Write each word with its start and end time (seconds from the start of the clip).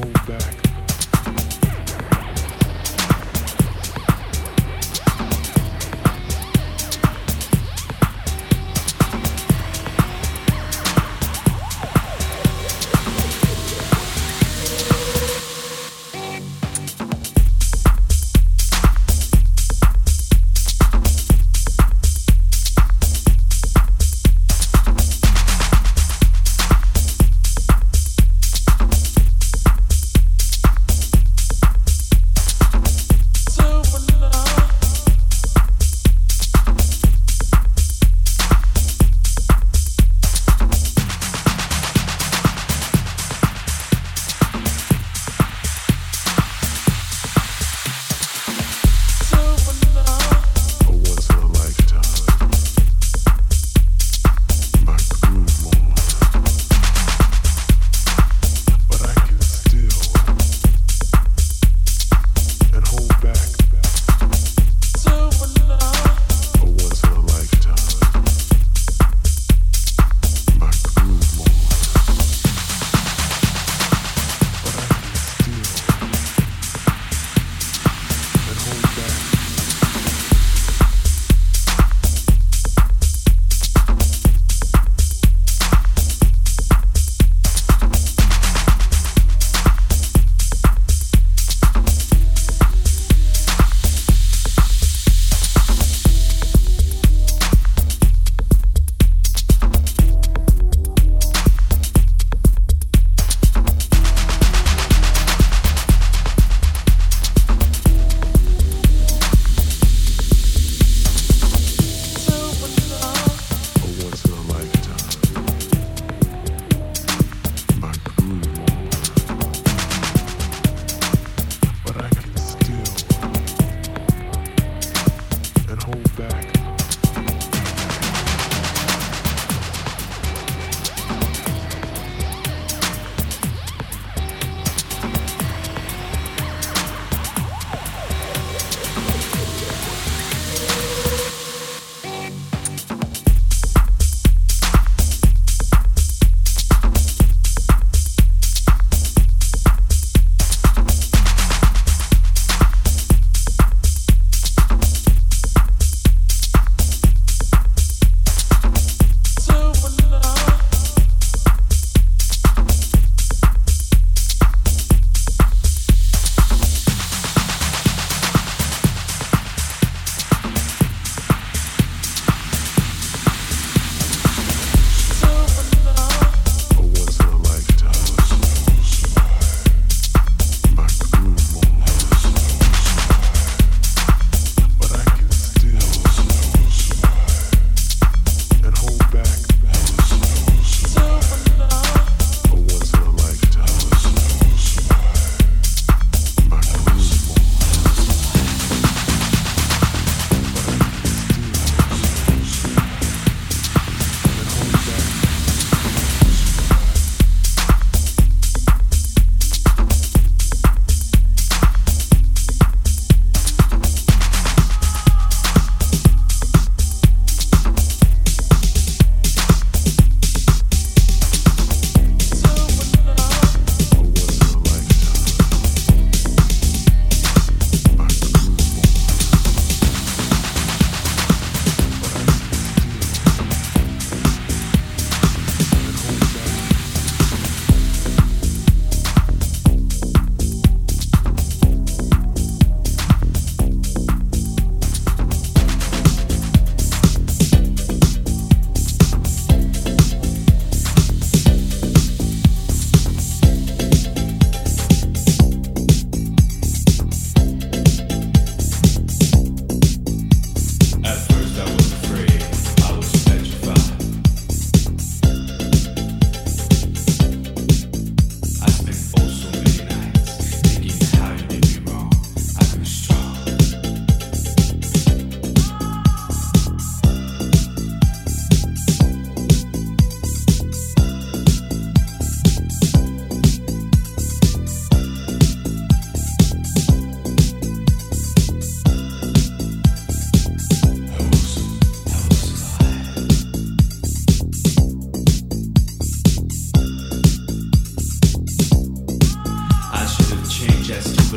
hold 0.00 0.26
back. 0.26 0.49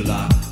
life. 0.02 0.43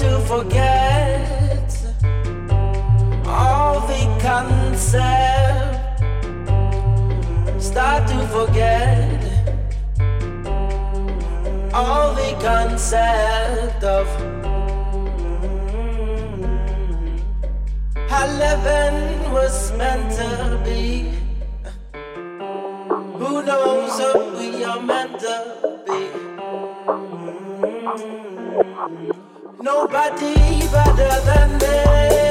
to 0.00 0.18
forget 0.20 1.70
all 3.26 3.80
the 3.86 4.02
concept. 4.22 6.00
Start 7.62 8.08
to 8.08 8.18
forget 8.28 9.20
all 11.74 12.14
the 12.14 12.32
concept 12.40 13.84
of 13.84 14.06
mm, 15.68 17.20
how 18.08 18.26
living 18.38 19.32
was 19.34 19.70
meant 19.72 20.10
to 20.16 20.58
be. 20.64 21.12
Who 23.18 23.42
knows 23.42 23.98
what 24.00 24.32
we 24.38 24.64
are 24.64 24.80
meant 24.80 25.20
to 25.20 25.82
be? 25.86 26.00
Mm. 28.88 29.29
Nobody 29.62 30.34
better 30.72 31.20
than 31.26 31.58
me. 31.58 32.29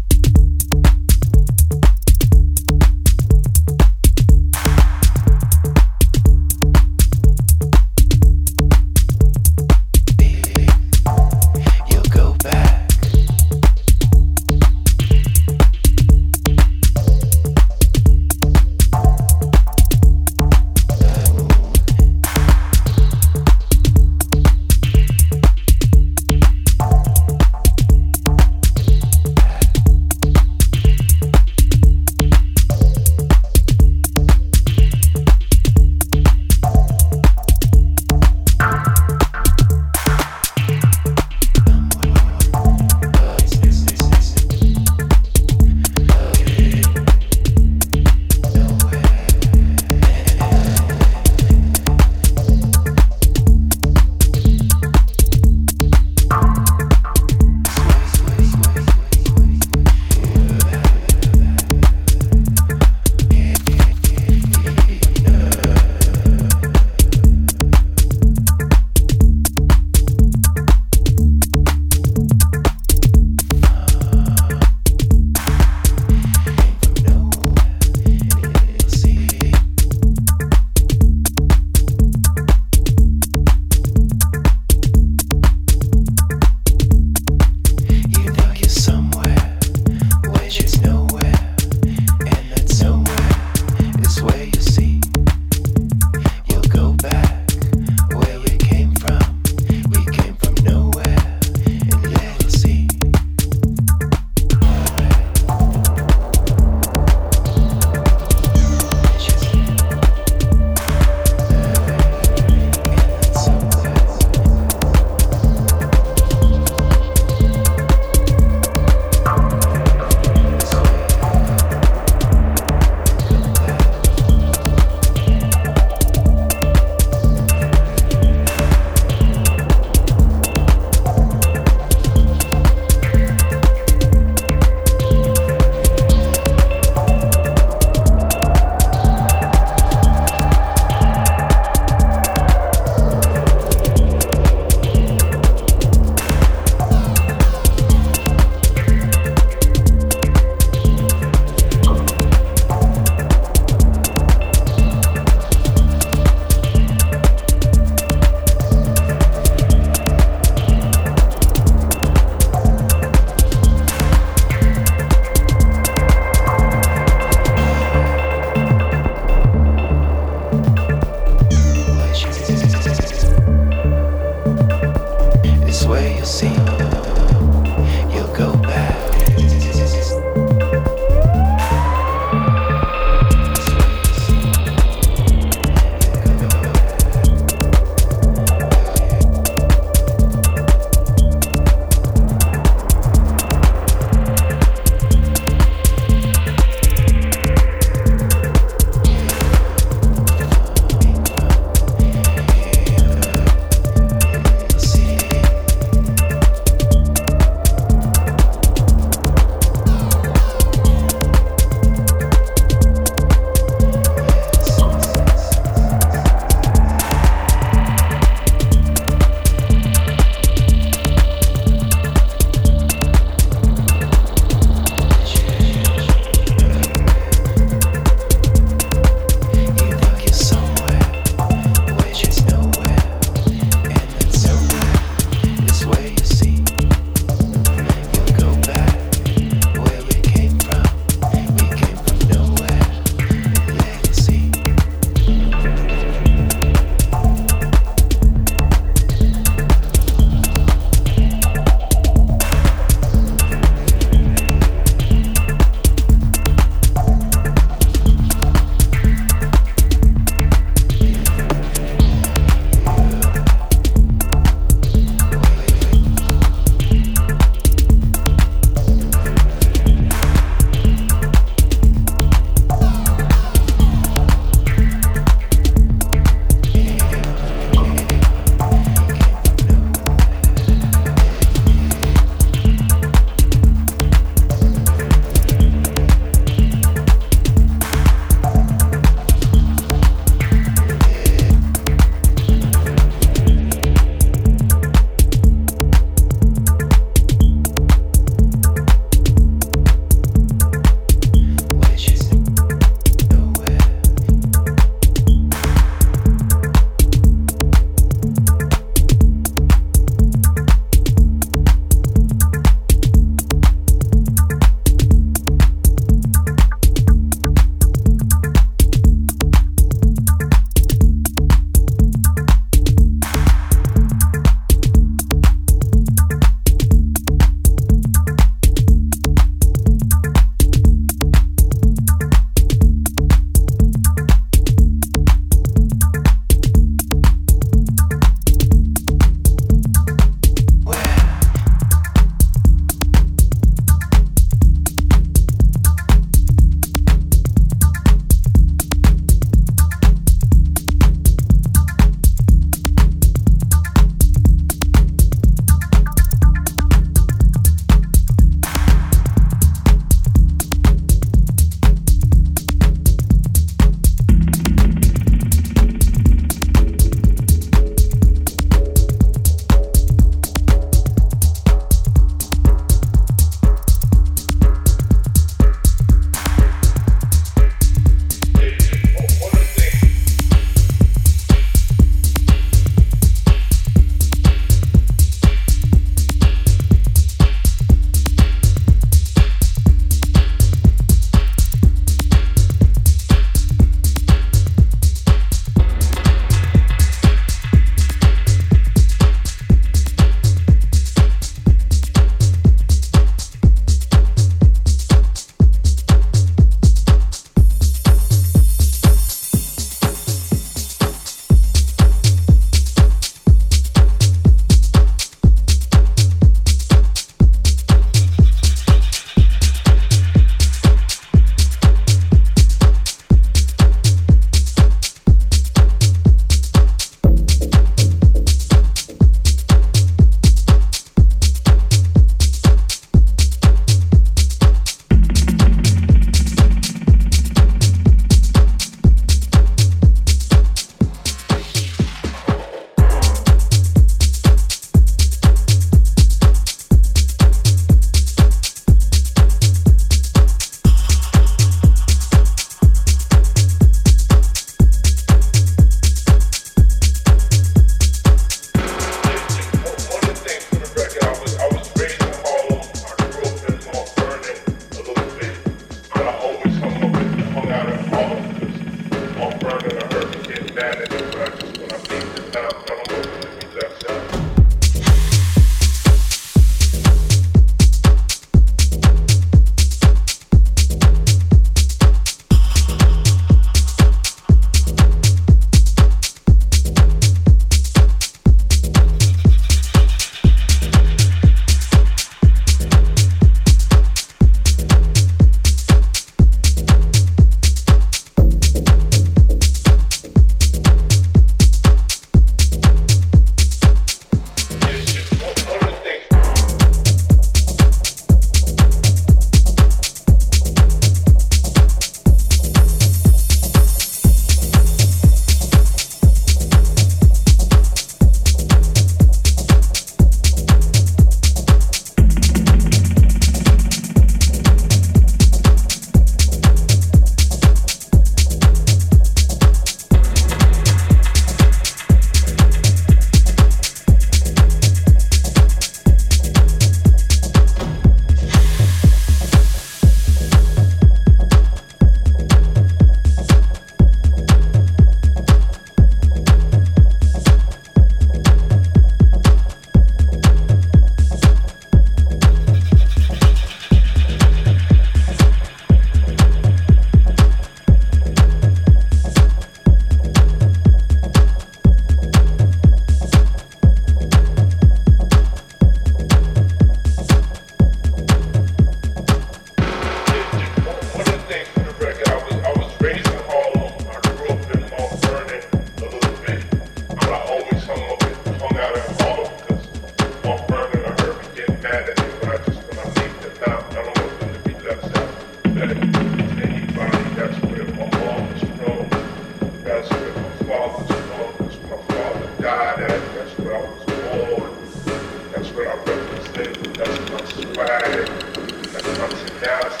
That's 599.31 600.00